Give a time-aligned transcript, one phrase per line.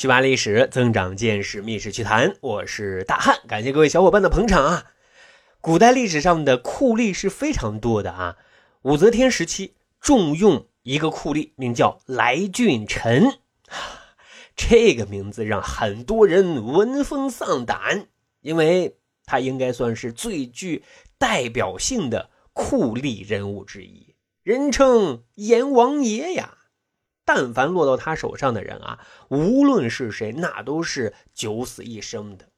[0.00, 2.34] 去扒历史，增长见识，密室趣谈。
[2.40, 4.92] 我是大汉，感谢各位小伙伴的捧场啊！
[5.60, 8.38] 古代历史上的酷吏是非常多的啊。
[8.80, 13.40] 武则天时期重用一个酷吏，名叫来俊臣，
[14.56, 18.06] 这个名字让很多人闻风丧胆，
[18.40, 18.96] 因为
[19.26, 20.82] 他应该算是最具
[21.18, 26.56] 代表性的酷吏人物之一，人称阎王爷呀。
[27.32, 32.48] 但凡落到他手上的人啊，无论是谁，那都是九死一生的。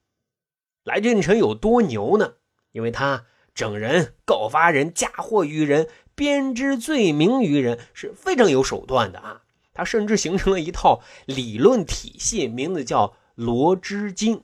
[0.82, 2.36] 来俊臣有多牛呢？
[2.70, 9.42] 因为他整人、告发人、嫁祸于人、编织罪名于人，是非常有手段的啊。
[9.74, 14.38] 他甚至形成了一套理论体系，名字叫《罗织经》。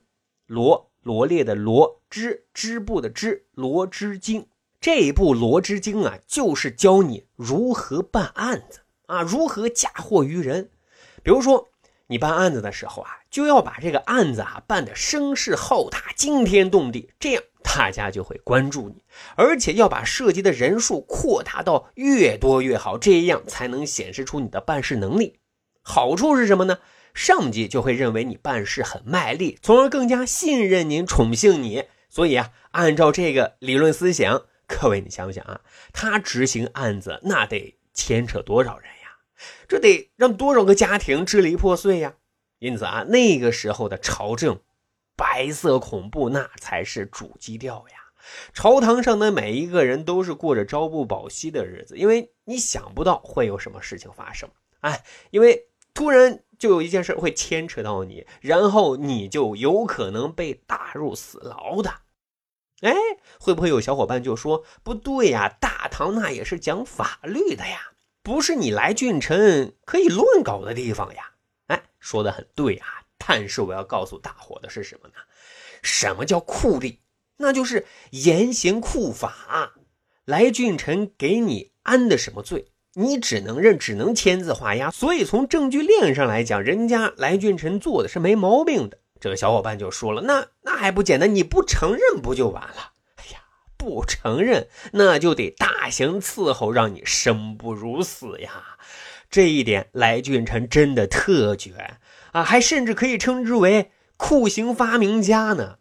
[0.45, 4.43] 罗罗列的罗，织织布的织，《罗织经》
[4.79, 8.81] 这一部《罗织经》啊，就是教你如何办案子。
[9.09, 10.69] 啊，如何嫁祸于人？
[11.23, 11.69] 比如说，
[12.07, 19.03] 你办案子的时候啊，就要把这个案子啊办得声势浩大、惊天动地，这样大家就会关注你，
[19.35, 25.39] 而且要把涉及的人数扩大到越多越好，这样才能显示出你的办事能力。
[25.81, 26.77] 好处是什么呢？
[27.15, 31.85] 上级就会认为你办事很卖力，从而更加信任您、宠幸你。
[32.09, 38.89] 所以啊，按照这个理论思想，各位你想想啊，他执行案子那得牵扯多少人？
[39.67, 42.15] 这得让多少个家庭支离破碎呀！
[42.59, 44.59] 因此啊，那个时候的朝政，
[45.15, 47.95] 白色恐怖那才是主基调呀。
[48.53, 54.49] 朝堂上的每一个人都是过着朝不保夕的日子，因为你想不到会有什么事情发生。
[54.81, 62.01] 哎，因为突然就有一件事会牵扯到你，然后你就有可能被打入死牢的。
[62.81, 62.93] 哎，
[63.39, 65.47] 会不会有小伙伴就说不对呀？
[65.59, 67.93] 大唐那也是讲法律的呀。
[68.29, 71.31] 不是你来俊臣可以乱搞的地方呀！
[71.65, 72.85] 哎，说的很对啊。
[73.17, 75.15] 但是我要告诉大伙的是什么呢？
[75.81, 76.97] 什么叫酷吏？
[77.37, 79.73] 那就是严刑酷法。
[80.25, 84.91] 来俊臣给你安的什么罪，你只能认，只能签字画押。
[84.91, 88.99] 所以从证据链上来讲，人家来俊臣做的是没毛病的。
[89.19, 91.33] 这个小伙伴就说了：“那那还不简单？
[91.33, 92.93] 你不承认不就完了？”
[93.79, 98.77] 不承认，那就得大刑伺候，让你生不如死呀！
[99.31, 101.95] 这一点，来俊臣真的特绝
[102.33, 105.77] 啊，还甚至可以称之为酷刑发明家呢。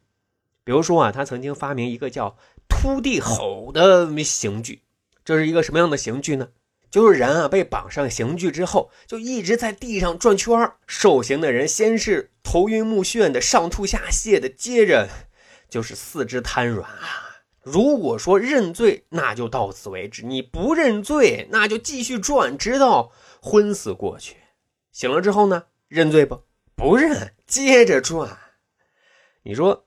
[0.62, 2.36] 比如说啊，他曾经发明一个叫
[2.70, 4.82] “秃地吼”的刑具，
[5.24, 6.48] 这是一个什么样的刑具呢？
[6.90, 15.08] 就是人啊被绑上刑具之后，就一直在地上转圈受刑的人先是头晕目眩的，上吐下泻的，接着
[15.68, 17.27] 就是四肢瘫软啊。
[17.70, 23.12] 如果说认罪，那就到此为止；你不认罪，那就继续转，直到
[23.42, 24.36] 昏死过去。
[24.90, 25.64] 醒了之后呢？
[25.86, 26.42] 认罪不？
[26.74, 28.38] 不认，接着转。
[29.42, 29.86] 你说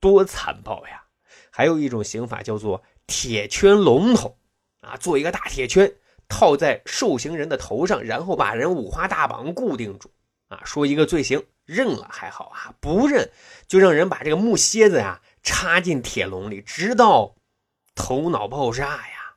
[0.00, 1.04] 多残暴呀！
[1.50, 4.36] 还有一种刑法叫做铁圈龙头
[4.80, 5.90] 啊，做一个大铁圈
[6.28, 10.10] 套在受刑人的头上，然后把人五花大绑固定住
[10.48, 10.60] 啊。
[10.64, 13.30] 说一个罪行认了还好啊，不认
[13.66, 15.22] 就让人把这个木楔子呀。
[15.44, 17.36] 插进铁笼里，直到
[17.94, 19.36] 头脑爆炸呀！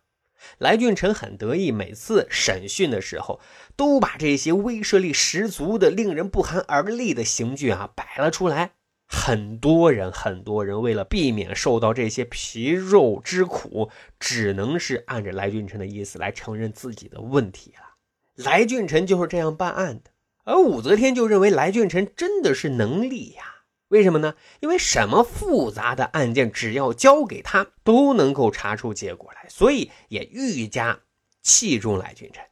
[0.57, 3.39] 来俊臣很得意，每次审讯的时候，
[3.75, 8.71] 都把这些威慑力十足的、令人不寒而栗的刑具啊摆了出来。
[9.05, 13.89] 很多人，很多人为了避免受到这些皮肉之苦，
[14.19, 17.95] 只能是按着来俊臣的意思来承认自己的问题了。
[18.35, 20.11] 来俊臣就是这样办案的，
[20.45, 23.56] 而武则天就认为来俊臣真的是能力呀。
[23.89, 24.35] 为什么呢？
[24.59, 30.99] 因为什么复杂的案件，只要交给他，都能够查出结果来，所以也愈加
[31.41, 32.43] 器重来俊臣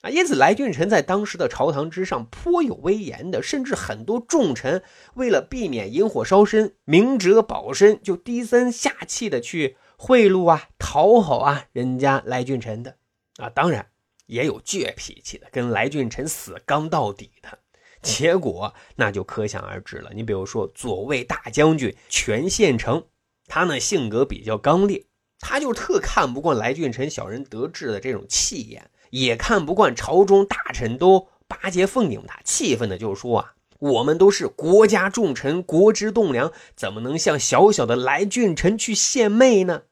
[0.00, 0.08] 啊。
[0.08, 4.82] 因此，来俊臣在当时的朝堂之上颇有威严的，甚至很多重臣
[5.14, 12.96] 为了避免引火烧身，明哲保身，就低声下气的去贿赂啊、讨好啊人家来俊臣的
[13.36, 13.50] 啊。
[13.50, 13.90] 当然，
[14.24, 17.58] 也有倔脾气的，跟来俊臣死刚到底的。
[18.02, 20.10] 结果那就可想而知了。
[20.14, 23.04] 你比如说左卫大将军全献成，
[23.46, 25.04] 他呢性格比较刚烈，
[25.40, 39.82] 他就特看不惯来俊臣小人得志的这种气焰，也看不惯朝中大臣都巴结奉迎他，气愤的就说啊：“我们都是国家重臣，国之栋梁，怎么能向小小的来俊臣去献媚呢？”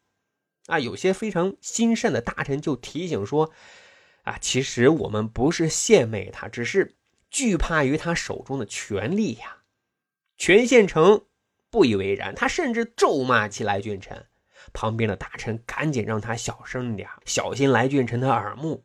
[0.66, 3.52] 啊，有些非常心善的大臣就提醒说
[4.24, 6.95] ：“啊，其实我们不是献媚他，只是……”
[7.30, 9.58] 惧怕于他手中的权力呀，
[10.36, 11.26] 全县城
[11.70, 14.26] 不以为然，他甚至咒骂起来俊臣。
[14.72, 18.84] 旁边的大臣赶紧让他小声点，小心来俊臣的耳目。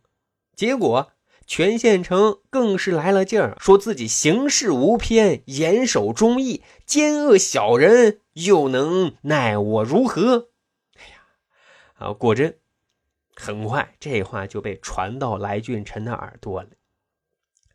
[0.56, 1.12] 结果
[1.48, 10.50] 全县城更是来了劲儿，说自己行事无偏，严守忠义，奸恶小人又能奈我如何？
[10.96, 11.24] 哎呀，
[11.96, 12.60] 啊，果真，
[13.36, 16.70] 很快这话就被传到来俊臣的耳朵了。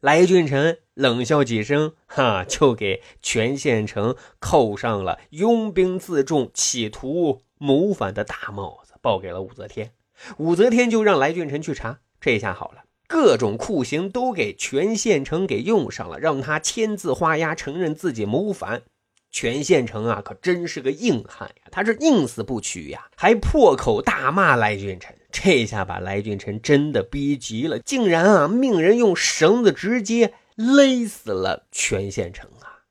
[0.01, 9.93] 来俊臣冷笑几声，哈，就给全县城扣上了拥兵自重、企图谋反的大帽子，报给了武则天。
[10.39, 12.83] 武则天就让来俊臣去查，这下好了。
[13.09, 18.83] 各种酷刑都给全县城给用上了，让他签字画押承认自己谋反。
[19.31, 25.17] 全县城啊，可真是个硬汉呀，他是宁死不屈呀，还破口大骂来俊臣。
[25.39, 32.85] 这下把来俊臣真的逼急了，竟然啊命人用绳子直接勒死了全县城啊。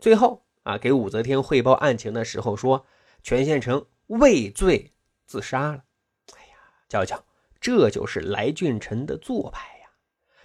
[0.00, 2.84] 最后啊，给武则天汇报案情的时候说，
[3.22, 4.90] 全县城畏罪
[5.24, 5.84] 自杀了。
[6.36, 6.56] 哎呀，
[6.88, 7.24] 瞧瞧。
[7.60, 9.88] 这就是来俊臣的做派呀！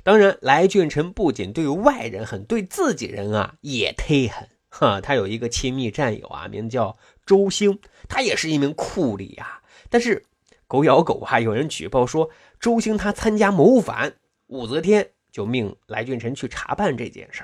[0.03, 5.01] 当然，来俊臣不仅对外人狠，对自己人啊也忒狠哈。
[5.01, 9.61] 他有一个亲密战友啊，名叫周兴，他也是一名酷吏呀。
[9.89, 10.23] 但是
[10.69, 12.29] 狗咬狗还，有人举报说
[12.59, 14.13] 周兴他参加谋反，
[14.45, 17.43] 武则天就命来俊臣去查办这件事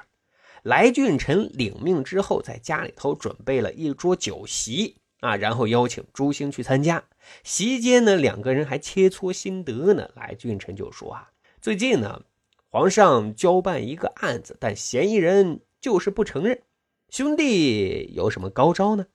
[0.62, 4.98] 来俊臣领命之后，在家里头准备了一桌酒席。
[5.22, 7.04] 啊，然后邀请朱兴去参加
[7.44, 10.07] 席间呢，两个人还切磋心得呢。
[10.13, 12.21] 来俊臣就说啊，最近呢，
[12.69, 16.62] 皇上交办一个案子，但嫌疑人就是不承认。
[17.10, 19.07] 兄弟有什么高招呢？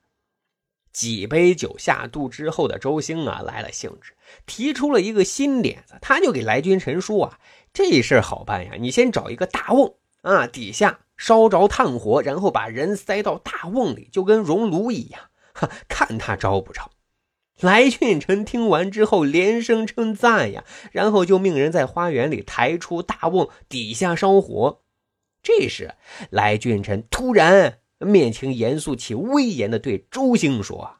[0.92, 4.14] 几杯酒下肚之后的周兴啊，来了兴致，
[4.46, 5.94] 提出了一个新点子。
[6.00, 7.38] 他就给来俊臣说啊，
[7.72, 15.30] 这事好办呀，你先找一个大瓮啊，底下烧着炭火，然后把人塞到大瓮里，就跟熔炉一样。
[15.88, 16.90] 看他招不招？
[17.60, 24.80] 来俊臣听完之后连声称赞呀，然后就命人在花园里抬出大瓮，底下烧火。
[25.42, 25.94] 这时，
[26.30, 30.98] 来俊臣突然面情严肃起，威严的对周兴说：“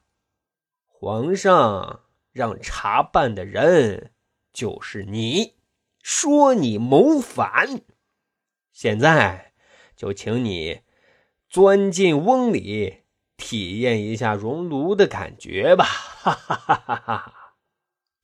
[0.87, 2.01] 皇上
[2.31, 4.11] 让查办的人
[4.53, 5.55] 就是你，
[6.01, 7.81] 说你谋反，
[8.71, 9.53] 现在
[9.95, 10.81] 就请你
[11.49, 12.99] 钻进瓮里。”
[13.43, 15.83] 体验一下熔炉的感觉吧！
[15.83, 17.55] 哈哈哈哈哈！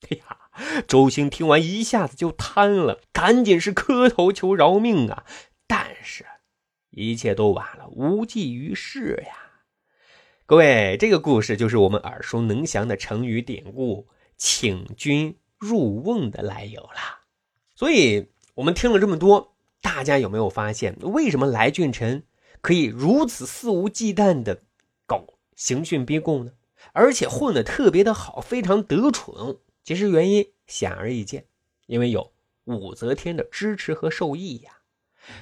[0.08, 0.38] 哎呀，
[0.86, 5.24] 周兴听完一下子就瘫了，赶紧是磕头求饶命啊！
[5.66, 6.24] 但是，
[6.98, 9.34] 一切都晚了，无济于事呀。
[10.46, 17.20] 各位，这个故事就是我们耳熟能详的成语典故“请君入瓮”的来由了。
[17.76, 22.24] 所以，我们听了这么多，大家有没有发现，为什么来俊臣
[22.60, 24.62] 可以如此肆无忌惮的
[25.06, 25.24] 搞？
[25.54, 26.52] 刑讯逼供呢，
[26.92, 29.60] 而且混得特别的好，非常得宠。
[29.84, 31.46] 其实原因显而易见，
[31.86, 32.32] 因为有
[32.64, 34.77] 武则天的支持和授意呀。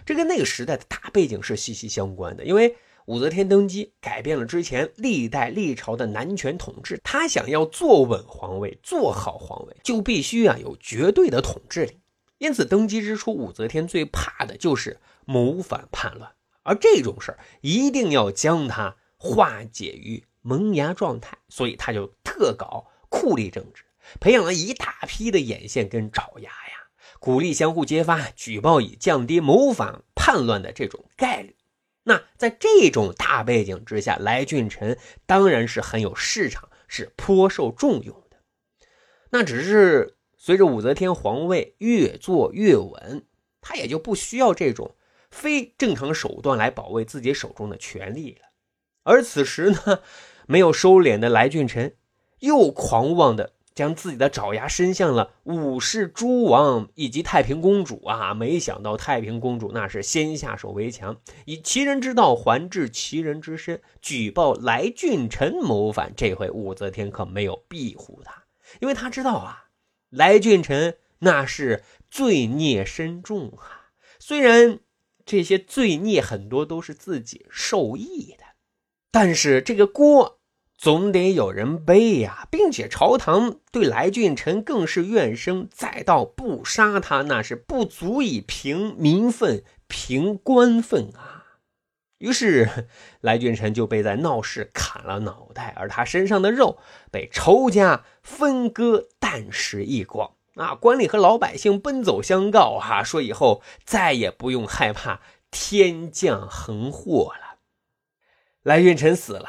[0.04, 2.44] 这跟那个时代的大背景是息息相关的。
[2.44, 11.98] 因为武则天登基，改变了之前历代历朝的男权统治，她想要坐稳皇位，做好皇位，就必须啊有绝对的统治力。
[12.38, 16.32] 因此，登基之初，武则天最怕的就是谋反叛乱，
[16.62, 18.96] 而这种事儿一定要将它。
[19.18, 23.82] 化解于萌芽状态，所以他就特搞酷吏政治，
[24.20, 26.85] 培养了一大批的眼线跟爪牙呀，
[27.18, 31.56] 鼓励相互揭发举报，以降低谋反叛乱的这种概率。
[32.04, 34.96] 那在这种大背景之下，来俊臣
[35.26, 38.36] 当然是很有市场，是颇受重用的。
[39.30, 43.26] 那只是随着武则天皇位越坐越稳，
[43.60, 44.94] 他也就不需要这种
[45.32, 48.46] 非正常手段来保卫自己手中的权力了。
[49.02, 50.00] 而此时呢，
[50.46, 51.96] 没有收敛的来俊臣，
[52.38, 58.32] 又狂妄的将自己的爪牙伸向了武氏诸王以及太平公主啊！
[58.32, 66.14] 没想到太平公主那是先下手为强，以其人之道还治其人之身，举报来俊臣谋反。
[66.16, 68.44] 这回武则天可没有庇护他，
[68.80, 69.66] 因为他知道啊，
[70.08, 73.92] 来俊臣那是罪孽深重啊。
[74.18, 74.80] 虽然
[75.26, 78.44] 这些罪孽很多都是自己受益的。
[79.12, 80.40] 但是这个锅
[80.76, 91.44] 总得有人背呀，并且朝堂对来俊臣更是怨声载道，不杀他那是不足以平民愤、平官愤啊。
[92.18, 92.88] 于是
[93.20, 96.78] 来俊臣就被在闹市砍了脑袋，而他身上的肉
[97.10, 100.32] 被仇家分割，啖食一光。
[100.54, 107.58] 啊，官吏和老百姓奔走相告，哈，说以后再也不用害怕天降横祸了。
[108.62, 109.48] 来俊臣死了，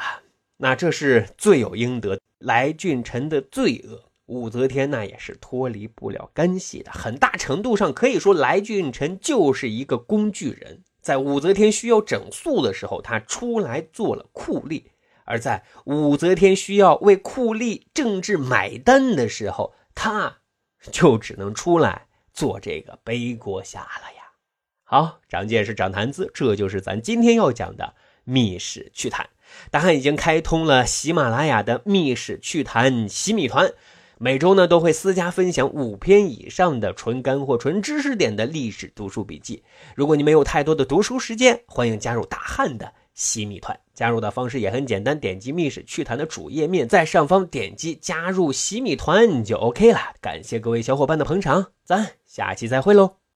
[0.58, 2.20] 那这是罪有应得。
[2.38, 10.84] 来俊臣的罪恶武则天那也是脱离不了干系的，很大程度上可以说来俊臣就是一个工具人。
[11.00, 14.84] 在武则天需要整肃的时候，他出来做了酷吏；
[15.24, 20.38] 而在武则天需要为酷吏政治买单的时候，他
[20.92, 24.22] 就只能出来做这个背锅侠了呀。
[24.84, 27.84] 好，长见识，长谈资，这就是咱今天要讲的
[28.24, 29.24] 《密史趣谈》。
[29.70, 33.72] 大汉已经开通了喜马拉雅的《密史趣谈》洗米团。
[34.20, 39.62] 每周呢都会私家分享五篇以上的纯干货、纯知识点的历史读书笔记。
[39.94, 43.78] 如果你没有太多的读书时间，欢迎加入大汉的洗米团。
[43.94, 50.00] 加入的方式也很简单，点击密史趣谈的主页面，在上方点击加入洗米团就 OK 了。
[50.20, 53.18] 感谢各位小伙伴的捧场，咱下期再会喽。